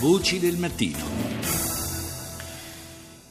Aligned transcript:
Voci 0.00 0.38
del 0.38 0.56
mattino. 0.56 1.59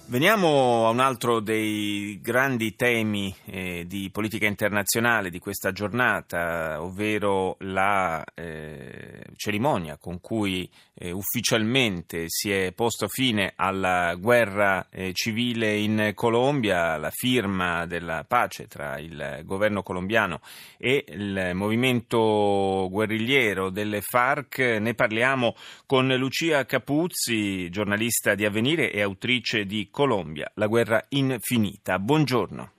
Veniamo 0.10 0.88
a 0.88 0.90
un 0.90 1.02
altro 1.02 1.40
dei 1.40 2.20
grandi 2.20 2.76
temi 2.76 3.32
eh, 3.46 3.86
di 3.86 4.10
politica 4.12 4.48
internazionale 4.48 5.30
di 5.30 5.38
questa 5.38 5.72
giornata, 5.72 6.82
ovvero 6.82 7.58
la 7.60 8.24
eh, 8.34 9.22
cerimonia 9.36 9.98
con 9.98 10.20
cui 10.20 10.68
eh, 10.96 11.12
ufficialmente 11.12 12.26
si 12.26 12.52
è 12.52 12.72
posto 12.74 13.08
fine 13.08 13.54
alla 13.56 14.16
guerra 14.16 14.88
eh, 14.90 15.14
civile 15.14 15.78
in 15.78 16.14
Colombia, 16.16 16.98
la 16.98 17.12
firma 17.12 17.86
della 17.86 18.26
pace 18.28 18.66
tra 18.66 18.98
il 18.98 19.42
governo 19.44 19.84
colombiano 19.84 20.42
e 20.80 21.06
il 21.08 21.52
movimento 21.54 22.88
guerrigliero 22.90 23.70
delle 23.70 24.02
FARC. 24.02 24.58
Ne 24.58 24.96
parliamo 24.96 25.56
con 25.86 26.08
Lucia 26.16 26.66
Capuzzi, 26.66 27.70
giornalista 27.70 28.34
di 28.34 28.44
Avvenire 28.44 28.92
e 28.92 29.02
autrice 29.02 29.66
di 29.66 29.88
Colombia, 30.00 30.50
la 30.54 30.68
guerra 30.68 31.04
infinita. 31.10 32.00
Buongiorno. 32.00 32.72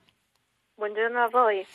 Buongiorno 0.74 1.20
a 1.20 1.28
voi. 1.28 1.66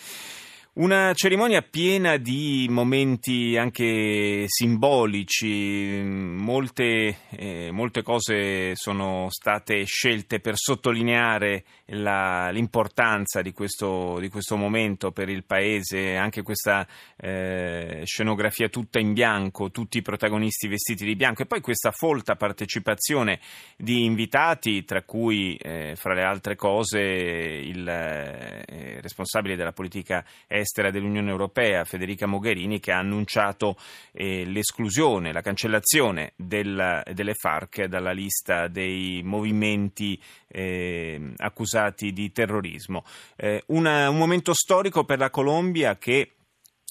Una 0.73 1.13
cerimonia 1.13 1.61
piena 1.61 2.17
di 2.17 2.65
momenti 2.67 3.55
anche 3.55 4.45
simbolici, 4.47 6.01
molte, 6.03 7.17
eh, 7.29 7.69
molte 7.71 8.01
cose 8.01 8.75
sono 8.75 9.27
state 9.29 9.83
scelte 9.83 10.39
per 10.39 10.55
sottolineare 10.57 11.63
la, 11.87 12.49
l'importanza 12.49 13.41
di 13.41 13.51
questo, 13.51 14.17
di 14.19 14.29
questo, 14.29 14.55
momento 14.55 15.11
per 15.11 15.29
il 15.29 15.43
Paese, 15.43 16.15
anche 16.15 16.41
questa 16.41 16.87
eh, 17.17 18.01
scenografia 18.05 18.69
tutta 18.69 18.99
in 18.99 19.13
bianco, 19.13 19.69
tutti 19.69 19.99
i 19.99 20.01
protagonisti 20.01 20.67
vestiti 20.67 21.05
di 21.05 21.15
bianco 21.15 21.43
e 21.43 21.45
poi 21.45 21.61
questa 21.61 21.91
folta 21.91 22.35
partecipazione 22.35 23.39
di 23.77 24.03
invitati, 24.03 24.83
tra 24.83 25.03
cui 25.03 25.55
eh, 25.57 25.93
fra 25.95 26.13
le 26.13 26.23
altre 26.23 26.55
cose 26.55 26.99
il 26.99 27.87
eh, 27.87 28.99
responsabile 29.01 29.55
della 29.55 29.73
politica 29.73 30.25
estera 30.47 30.89
dell'Unione 30.89 31.29
Europea, 31.29 31.83
Federica 31.83 32.25
Mogherini, 32.25 32.79
che 32.79 32.91
ha 32.91 32.99
annunciato 32.99 33.77
eh, 34.11 34.45
l'esclusione, 34.45 35.33
la 35.33 35.41
cancellazione 35.41 36.33
del, 36.35 37.03
delle 37.13 37.33
FARC 37.33 37.83
dalla 37.85 38.11
lista 38.11 38.67
dei 38.67 39.21
movimenti 39.23 40.19
eh, 40.47 41.33
accusati 41.75 42.13
di 42.13 42.31
terrorismo. 42.31 43.03
Eh, 43.35 43.63
una, 43.67 44.09
un 44.09 44.17
momento 44.17 44.53
storico 44.53 45.03
per 45.03 45.19
la 45.19 45.29
Colombia 45.29 45.97
che 45.97 46.31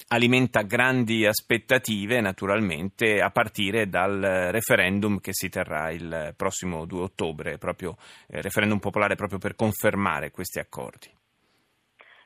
alimenta 0.09 0.61
grandi 0.61 1.25
aspettative 1.25 2.21
naturalmente 2.21 3.21
a 3.21 3.31
partire 3.31 3.89
dal 3.89 4.49
referendum 4.51 5.19
che 5.19 5.33
si 5.33 5.49
terrà 5.49 5.89
il 5.89 6.33
prossimo 6.37 6.85
2 6.85 7.01
ottobre, 7.01 7.57
proprio 7.57 7.95
eh, 8.27 8.41
referendum 8.41 8.79
popolare 8.79 9.15
proprio 9.15 9.39
per 9.39 9.55
confermare 9.55 10.31
questi 10.31 10.59
accordi. 10.59 11.11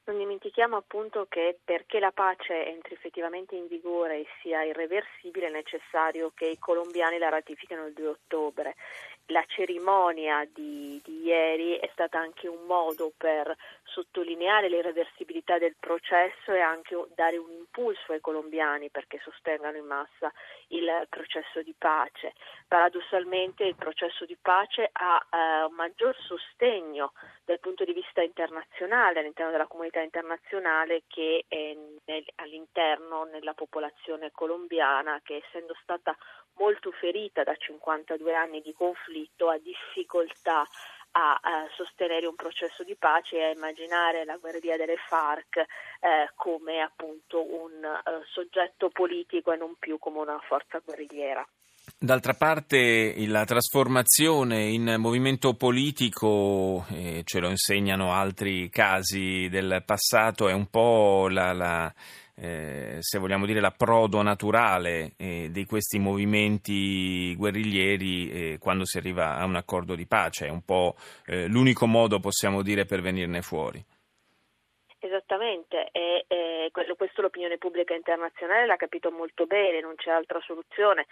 Non 0.10 0.18
dimentichiamo 0.18 0.76
appunto 0.76 1.28
che 1.30 1.60
perché 1.64 2.00
la 2.00 2.10
pace 2.12 2.66
entri 2.66 2.96
effettivamente 2.96 3.56
in 3.56 3.68
vigore 3.68 4.22
e 4.22 4.26
sia 4.42 4.64
irreversibile 4.64 5.50
è 5.50 5.52
necessario 5.52 6.32
che 6.34 6.48
i 6.48 6.58
colombiani 6.58 7.20
la 7.20 7.30
ratifichino 7.30 7.86
il 7.86 7.94
2 7.94 8.08
ottobre. 8.08 8.76
La 9.32 9.44
cerimonia 9.48 10.44
di, 10.52 11.00
di 11.04 11.22
ieri 11.22 11.76
è 11.78 11.88
stata 11.92 12.18
anche 12.18 12.48
un 12.48 12.66
modo 12.66 13.12
per 13.16 13.56
sottolineare 13.84 14.70
l'irreversibilità 14.70 15.60
del 15.60 15.76
processo 15.80 16.52
e 16.52 16.60
anche 16.60 16.98
dare 17.14 17.38
un 17.38 17.52
impulso 17.52 18.12
ai 18.12 18.22
colombiani 18.22 18.90
perché 18.90 19.20
sostengano 19.22 19.78
in 19.78 19.86
massa 19.86 20.34
il 20.70 21.06
processo 21.10 21.62
di 21.62 21.76
pace. 21.78 22.34
Paradossalmente 22.68 23.66
il 23.66 23.76
processo 23.76 24.26
di 24.26 24.38
pace 24.42 24.90
ha 24.92 25.24
eh, 25.30 25.64
un 25.66 25.76
maggior 25.76 26.16
sostegno 26.22 27.14
dal 27.46 27.60
punto 27.60 27.84
di 27.84 27.94
vista 27.94 28.24
internazionale, 28.24 29.20
all'interno 29.20 29.52
della 29.52 29.68
comunità 29.68 30.02
internazionale, 30.02 31.04
che 31.08 31.46
nel, 31.50 32.26
all'interno 32.36 33.26
nella 33.26 33.54
popolazione 33.54 34.32
colombiana 34.32 35.20
che 35.24 35.44
essendo 35.46 35.76
stata 35.82 36.18
molto 36.60 36.92
ferita 36.92 37.44
da 37.44 37.56
52 37.56 38.36
anni 38.36 38.62
di 38.62 38.74
conflitto 38.74 39.19
ha 39.50 39.58
difficoltà 39.58 40.66
a, 41.12 41.40
a, 41.42 41.68
sostenere 41.76 42.28
un 42.28 42.36
processo 42.36 42.84
di 42.84 42.96
pace 42.96 43.38
e 43.38 43.44
a 43.44 43.52
immaginare 43.52 44.26
la 44.26 44.38
guerriglia 44.38 44.78
delle 44.78 44.98
FARC 45.08 45.58
eh, 45.58 45.66
come 46.36 46.82
appunto 46.82 47.42
un 47.42 47.84
uh, 47.84 48.24
soggetto 48.32 48.90
politico 48.90 49.52
e 49.52 49.58
non 49.58 49.76
più 49.80 49.98
come 49.98 50.20
una 50.20 50.40
forza 50.48 50.80
guerrigliera. 50.84 51.46
D'altra 51.98 52.34
parte 52.34 53.16
la 53.28 53.46
trasformazione 53.46 54.66
in 54.66 54.96
movimento 55.00 55.56
politico, 55.56 56.86
eh, 56.92 57.24
ce 57.26 57.40
lo 57.40 57.50
insegnano 57.50 58.14
altri 58.14 58.70
casi 58.70 59.50
del 59.50 59.82
passato, 59.86 60.48
è 60.48 60.54
un 60.54 60.68
po' 60.68 61.28
la, 61.30 61.52
la 61.52 61.94
eh, 62.42 62.98
se 63.02 63.20
vogliamo 63.20 63.46
dire, 63.46 63.60
l'approdo 63.60 64.22
naturale 64.22 65.14
eh, 65.18 65.50
di 65.52 65.66
questi 65.66 66.00
movimenti 66.00 67.36
guerriglieri 67.36 68.32
eh, 68.32 68.58
quando 68.60 68.86
si 68.86 68.98
arriva 68.98 69.36
a 69.38 69.46
un 69.46 69.56
accordo 69.56 69.96
di 69.96 70.06
pace. 70.06 70.48
È 70.48 70.50
un 70.50 70.64
po' 70.64 70.96
eh, 71.26 71.48
l'unico 71.48 71.86
modo, 71.86 72.20
possiamo 72.20 72.62
dire, 72.62 72.86
per 72.86 73.02
venirne 73.02 73.42
fuori. 73.42 73.84
Esattamente, 75.02 75.88
e, 75.94 76.26
e, 76.28 76.72
questo 76.98 77.22
l'opinione 77.22 77.58
pubblica 77.58 77.94
internazionale 77.94 78.66
l'ha 78.66 78.76
capito 78.76 79.12
molto 79.12 79.46
bene, 79.46 79.80
non 79.80 79.96
c'è 79.96 80.12
altra 80.12 80.42
soluzione. 80.42 81.08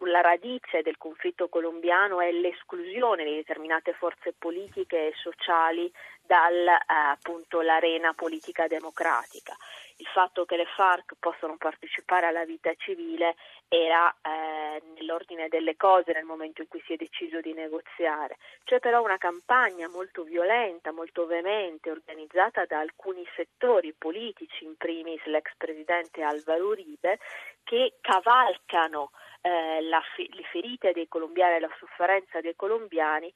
la 0.00 0.20
radice 0.20 0.82
del 0.82 0.96
conflitto 0.98 1.48
colombiano 1.48 2.20
è 2.20 2.32
l'esclusione 2.32 3.22
di 3.24 3.36
determinate 3.36 3.92
forze 3.92 4.34
politiche 4.36 5.06
e 5.06 5.12
sociali 5.14 5.88
dall'arena 6.26 8.10
eh, 8.10 8.14
politica 8.14 8.66
democratica 8.66 9.54
il 10.00 10.06
fatto 10.06 10.46
che 10.46 10.56
le 10.56 10.64
FARC 10.64 11.14
possano 11.18 11.56
partecipare 11.58 12.26
alla 12.26 12.44
vita 12.44 12.72
civile 12.74 13.36
era 13.68 14.10
eh, 14.22 14.82
nell'ordine 14.94 15.48
delle 15.48 15.76
cose 15.76 16.12
nel 16.12 16.24
momento 16.24 16.62
in 16.62 16.68
cui 16.68 16.82
si 16.86 16.94
è 16.94 16.96
deciso 16.96 17.40
di 17.40 17.52
negoziare. 17.52 18.38
C'è 18.64 18.80
però 18.80 19.02
una 19.02 19.18
campagna 19.18 19.88
molto 19.88 20.24
violenta, 20.24 20.90
molto 20.90 21.26
veemente, 21.26 21.90
organizzata 21.90 22.64
da 22.64 22.78
alcuni 22.78 23.24
settori 23.36 23.94
politici, 23.96 24.64
in 24.64 24.76
primis 24.76 25.22
l'ex 25.26 25.52
presidente 25.56 26.22
Alvaro 26.22 26.68
Uribe, 26.68 27.18
che 27.62 27.98
cavalcano 28.00 29.10
eh, 29.42 29.82
la, 29.82 30.02
le 30.16 30.42
ferite 30.50 30.92
dei 30.92 31.08
colombiani 31.08 31.56
e 31.56 31.60
la 31.60 31.74
sofferenza 31.78 32.40
dei 32.40 32.56
colombiani 32.56 33.32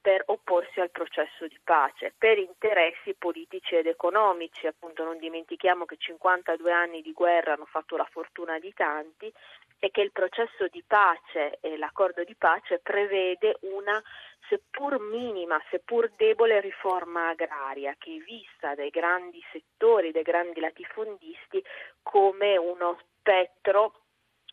per 0.00 0.24
opporsi 0.26 0.80
al 0.80 0.90
processo 0.90 1.46
di 1.46 1.58
pace, 1.62 2.12
per 2.18 2.38
interessi 2.38 3.14
politici 3.14 3.76
ed 3.76 3.86
economici. 3.86 4.66
Appunto 4.66 5.04
non 5.04 5.18
dimentichiamo 5.18 5.86
che 5.86 5.96
52 5.96 6.72
anni 6.72 7.00
di 7.00 7.12
guerra 7.12 7.54
hanno 7.54 7.66
fatto 7.66 7.96
la 7.96 8.08
fortuna 8.10 8.58
di 8.58 8.72
tanti 8.74 9.32
e 9.78 9.90
che 9.90 10.02
il 10.02 10.12
processo 10.12 10.68
di 10.68 10.84
pace 10.86 11.58
e 11.60 11.78
l'accordo 11.78 12.22
di 12.22 12.34
pace 12.34 12.80
prevede 12.80 13.56
una 13.60 14.00
seppur 14.48 15.00
minima, 15.00 15.60
seppur 15.70 16.10
debole 16.16 16.60
riforma 16.60 17.28
agraria 17.28 17.94
che 17.98 18.16
è 18.16 18.24
vista 18.24 18.74
dai 18.74 18.90
grandi 18.90 19.42
settori, 19.50 20.12
dai 20.12 20.22
grandi 20.22 20.60
latifondisti 20.60 21.64
come 22.02 22.58
uno 22.58 22.98
spettro 23.18 24.00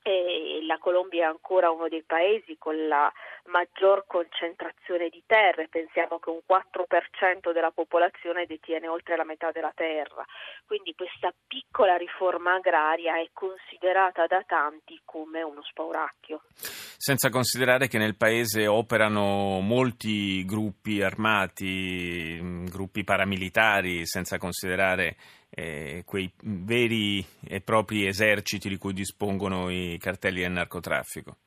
e 0.02 0.60
la 0.66 0.78
Colombia 0.78 1.24
è 1.24 1.28
ancora 1.28 1.70
uno 1.70 1.88
dei 1.88 2.04
paesi 2.04 2.58
con 2.58 2.88
la 2.88 3.12
maggior 3.46 4.06
concentrazione 4.08 5.10
di 5.10 5.24
terre, 5.26 5.68
pensiamo 5.70 6.20
che 6.20 6.30
un 6.30 6.40
4% 6.48 7.52
della 7.52 7.72
popolazione 7.72 8.46
detiene 8.46 8.88
oltre 8.88 9.16
la 9.16 9.24
metà 9.24 9.52
della 9.52 9.72
terra, 9.74 10.26
quindi 10.66 10.94
questa 10.96 11.34
piccola 11.48 11.96
riforma 11.96 12.56
agraria 12.56 13.20
è 13.20 13.30
considerata 13.34 14.26
da 14.28 14.44
tanti 14.46 15.00
come 15.04 15.42
uno 15.42 15.62
spauracchio. 15.64 16.42
Senza 16.56 17.30
considerare 17.30 17.88
che 17.88 17.98
nel 17.98 18.18
paese 18.18 18.68
operano 18.68 19.60
molti 19.60 20.44
gruppi 20.46 21.02
armati, 21.02 22.40
mm, 22.42 22.66
gruppi 22.66 23.04
paramilitari, 23.04 24.06
senza 24.06 24.38
considerare 24.38 25.16
eh, 25.58 26.04
quei 26.06 26.32
veri 26.44 27.26
e 27.44 27.62
propri 27.62 28.06
eserciti 28.06 28.70
di 28.70 28.78
cui 28.78 28.94
dispongono 28.94 29.72
i 29.72 29.98
cartelli 30.00 30.42
del 30.42 30.52
narcotraffico? 30.52 31.38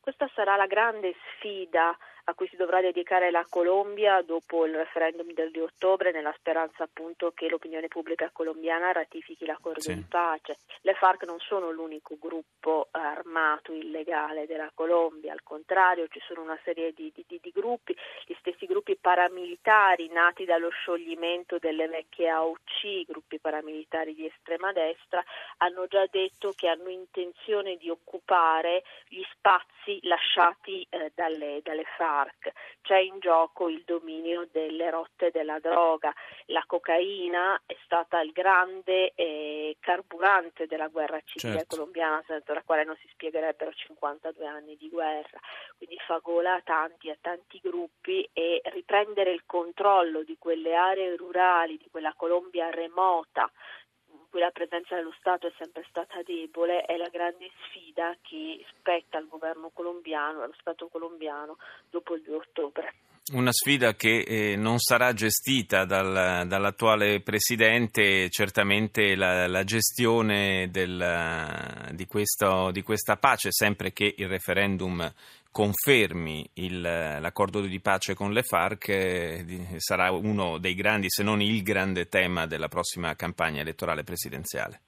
Questa 0.00 0.28
sarà 0.34 0.56
la 0.56 0.66
grande 0.66 1.14
sfida 1.30 1.96
a 2.28 2.34
cui 2.34 2.48
si 2.48 2.56
dovrà 2.56 2.80
dedicare 2.80 3.30
la 3.30 3.46
Colombia 3.48 4.20
dopo 4.22 4.66
il 4.66 4.74
referendum 4.74 5.32
del 5.32 5.52
2 5.52 5.62
ottobre 5.62 6.10
nella 6.10 6.34
speranza 6.36 6.82
appunto 6.82 7.30
che 7.32 7.48
l'opinione 7.48 7.86
pubblica 7.86 8.30
colombiana 8.32 8.90
ratifichi 8.90 9.46
l'accordo 9.46 9.80
sì. 9.80 9.94
di 9.94 10.04
pace. 10.08 10.58
Le 10.80 10.94
FARC 10.94 11.24
non 11.24 11.38
sono 11.38 11.70
l'unico 11.70 12.16
gruppo 12.18 12.88
armato 12.90 13.72
illegale 13.72 14.46
della 14.46 14.70
Colombia, 14.74 15.32
al 15.32 15.44
contrario 15.44 16.08
ci 16.08 16.20
sono 16.26 16.42
una 16.42 16.58
serie 16.64 16.92
di, 16.92 17.12
di, 17.14 17.24
di 17.40 17.52
gruppi, 17.54 17.96
gli 18.26 18.34
stessi 18.40 18.66
gruppi 18.66 18.96
paramilitari 18.96 20.08
nati 20.08 20.44
dallo 20.44 20.70
scioglimento 20.70 21.58
delle 21.58 21.86
vecchie 21.86 22.28
AOC, 22.28 23.04
gruppi 23.06 23.38
paramilitari 23.38 24.14
di 24.14 24.26
estrema 24.26 24.72
destra, 24.72 25.22
hanno 25.58 25.86
già 25.86 26.04
detto 26.10 26.52
che 26.56 26.66
hanno 26.66 26.88
intenzione 26.88 27.76
di 27.76 27.88
occupare 27.88 28.82
gli 29.08 29.22
spazi 29.30 30.00
lasciati 30.02 30.84
eh, 30.90 31.12
dalle, 31.14 31.60
dalle 31.62 31.84
FARC. 31.96 32.14
C'è 32.80 32.98
in 32.98 33.18
gioco 33.18 33.68
il 33.68 33.82
dominio 33.84 34.48
delle 34.50 34.90
rotte 34.90 35.30
della 35.30 35.58
droga. 35.58 36.14
La 36.46 36.62
cocaina 36.66 37.60
è 37.66 37.76
stata 37.84 38.20
il 38.20 38.32
grande 38.32 39.12
eh, 39.14 39.76
carburante 39.80 40.66
della 40.66 40.88
guerra 40.88 41.20
civile 41.24 41.58
certo. 41.58 41.76
colombiana, 41.76 42.22
senza 42.26 42.54
la 42.54 42.62
quale 42.62 42.84
non 42.84 42.96
si 42.96 43.08
spiegherebbero 43.08 43.72
52 43.72 44.46
anni 44.46 44.76
di 44.76 44.88
guerra. 44.88 45.38
Quindi 45.76 45.98
fa 46.06 46.18
gola 46.22 46.54
a 46.54 46.62
tanti, 46.62 47.10
a 47.10 47.16
tanti 47.20 47.60
gruppi 47.62 48.28
e 48.32 48.60
riprendere 48.64 49.32
il 49.32 49.42
controllo 49.44 50.22
di 50.22 50.36
quelle 50.38 50.74
aree 50.74 51.16
rurali, 51.16 51.76
di 51.76 51.88
quella 51.90 52.14
Colombia 52.16 52.70
remota 52.70 53.50
cui 54.36 54.40
la 54.44 54.50
presenza 54.50 54.94
dello 54.94 55.14
Stato 55.18 55.46
è 55.46 55.52
sempre 55.56 55.82
stata 55.88 56.20
debole 56.22 56.82
è 56.82 56.98
la 56.98 57.08
grande 57.08 57.50
sfida 57.64 58.14
che 58.20 58.62
spetta 58.68 59.16
al 59.16 59.28
governo 59.28 59.70
colombiano, 59.72 60.42
allo 60.42 60.54
Stato 60.60 60.88
colombiano 60.88 61.56
dopo 61.88 62.14
il 62.14 62.22
2 62.22 62.36
ottobre. 62.36 62.94
Una 63.32 63.50
sfida 63.50 63.94
che 63.94 64.20
eh, 64.20 64.56
non 64.56 64.78
sarà 64.78 65.12
gestita 65.14 65.84
dal, 65.86 66.46
dall'attuale 66.46 67.22
presidente, 67.22 68.28
certamente 68.28 69.16
la, 69.16 69.48
la 69.48 69.64
gestione 69.64 70.68
del, 70.70 71.90
di, 71.92 72.06
questo, 72.06 72.70
di, 72.70 72.82
questa 72.82 73.16
pace, 73.16 73.50
sempre 73.50 73.92
che 73.92 74.14
il 74.18 74.28
referendum 74.28 75.10
confermi 75.56 76.46
il, 76.56 76.82
l'accordo 76.82 77.62
di 77.62 77.80
pace 77.80 78.12
con 78.12 78.30
le 78.30 78.42
FARC 78.42 78.88
eh, 78.90 79.44
sarà 79.78 80.10
uno 80.10 80.58
dei 80.58 80.74
grandi, 80.74 81.08
se 81.08 81.22
non 81.22 81.40
il 81.40 81.62
grande 81.62 82.08
tema 82.08 82.44
della 82.44 82.68
prossima 82.68 83.16
campagna 83.16 83.62
elettorale 83.62 84.04
presidenziale. 84.04 84.80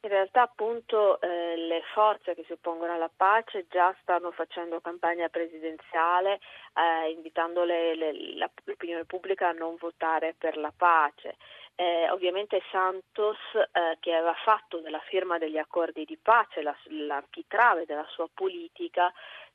In 0.00 0.08
realtà 0.08 0.42
appunto 0.42 1.20
eh, 1.20 1.56
le 1.56 1.82
forze 1.92 2.34
che 2.34 2.44
si 2.46 2.52
oppongono 2.52 2.94
alla 2.94 3.10
pace 3.14 3.66
già 3.68 3.94
stanno 4.00 4.30
facendo 4.30 4.80
campagna 4.80 5.28
presidenziale 5.28 6.40
eh, 6.72 7.10
invitando 7.10 7.64
le, 7.64 7.96
le, 7.96 8.12
l'opinione 8.64 9.04
pubblica 9.04 9.48
a 9.48 9.52
non 9.52 9.74
votare 9.78 10.36
per 10.38 10.56
la 10.56 10.72
pace. 10.74 11.36
Eh, 11.80 12.10
ovviamente 12.10 12.60
Santos, 12.72 13.38
eh, 13.54 13.98
che 14.00 14.12
aveva 14.12 14.34
fatto 14.34 14.78
della 14.78 14.98
firma 14.98 15.38
degli 15.38 15.58
accordi 15.58 16.04
di 16.04 16.16
pace 16.16 16.60
la, 16.60 16.76
l'architrave 16.88 17.86
della 17.86 18.06
sua 18.08 18.28
politica, 18.34 19.12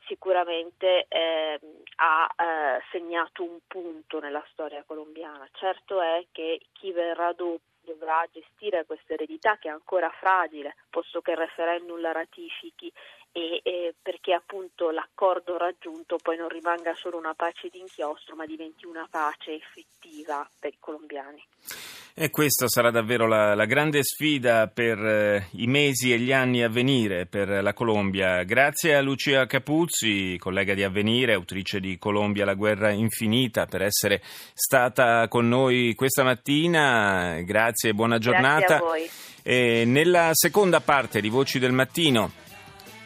sicuramente 0.07 1.05
eh, 1.09 1.59
ha 1.97 2.79
segnato 2.91 3.43
un 3.43 3.59
punto 3.67 4.21
nella 4.21 4.43
storia 4.53 4.85
colombiana. 4.87 5.45
Certo 5.51 5.99
è 5.99 6.25
che 6.31 6.61
chi 6.71 6.93
verrà 6.93 7.33
dopo 7.33 7.59
dovrà 7.83 8.25
gestire 8.31 8.85
questa 8.85 9.15
eredità 9.15 9.57
che 9.57 9.67
è 9.67 9.71
ancora 9.71 10.09
fragile, 10.09 10.75
posto 10.89 11.19
che 11.19 11.31
il 11.31 11.37
referendum 11.37 11.99
la 11.99 12.13
ratifichi 12.13 12.89
e, 13.33 13.59
e 13.61 13.95
perché 14.01 14.31
appunto 14.31 14.91
l'accordo 14.91 15.57
raggiunto 15.57 16.15
poi 16.15 16.37
non 16.37 16.47
rimanga 16.47 16.93
solo 16.93 17.17
una 17.17 17.33
pace 17.33 17.67
d'inchiostro, 17.67 18.37
ma 18.37 18.45
diventi 18.45 18.85
una 18.85 19.05
pace 19.11 19.53
effettiva 19.55 20.49
per 20.57 20.71
i 20.71 20.79
colombiani. 20.79 21.92
E 22.15 22.29
questa 22.29 22.67
sarà 22.67 22.91
davvero 22.91 23.25
la, 23.25 23.55
la 23.55 23.65
grande 23.65 24.03
sfida 24.03 24.67
per 24.67 24.99
eh, 25.03 25.47
i 25.53 25.65
mesi 25.65 26.13
e 26.13 26.19
gli 26.19 26.31
anni 26.31 26.61
a 26.61 26.69
venire 26.69 27.25
per 27.25 27.49
la 27.49 27.73
Colombia. 27.73 28.43
Grazie 28.43 28.93
a 28.93 29.01
Lucia 29.01 29.47
Capuzzi, 29.47 30.37
collega 30.37 30.75
di 30.75 30.83
Avvenire, 30.83 31.33
autrice 31.33 31.79
di 31.79 31.97
Colombia, 31.97 32.45
la 32.45 32.53
guerra 32.53 32.91
infinita, 32.91 33.65
per 33.65 33.81
essere 33.81 34.21
stata 34.53 35.27
con 35.27 35.47
noi 35.47 35.95
questa 35.95 36.21
mattina. 36.21 37.41
Grazie 37.41 37.89
e 37.89 37.93
buona 37.95 38.19
giornata. 38.19 38.59
Grazie 38.59 38.75
a 38.75 38.79
voi. 38.79 39.09
E 39.41 39.83
nella 39.85 40.29
seconda 40.33 40.81
parte 40.81 41.19
di 41.19 41.29
Voci 41.29 41.57
del 41.57 41.71
Mattino 41.71 42.42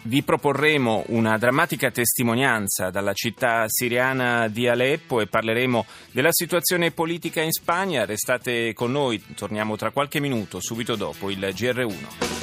vi 0.03 0.23
proporremo 0.23 1.05
una 1.07 1.37
drammatica 1.37 1.91
testimonianza 1.91 2.89
dalla 2.89 3.13
città 3.13 3.65
siriana 3.67 4.47
di 4.47 4.67
Aleppo 4.67 5.19
e 5.21 5.27
parleremo 5.27 5.85
della 6.11 6.31
situazione 6.31 6.91
politica 6.91 7.41
in 7.41 7.51
Spagna. 7.51 8.05
Restate 8.05 8.73
con 8.73 8.91
noi, 8.91 9.21
torniamo 9.35 9.75
tra 9.75 9.91
qualche 9.91 10.19
minuto, 10.19 10.59
subito 10.59 10.95
dopo 10.95 11.29
il 11.29 11.39
GR1. 11.39 12.36